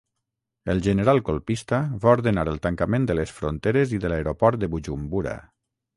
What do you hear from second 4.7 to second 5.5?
Bujumbura.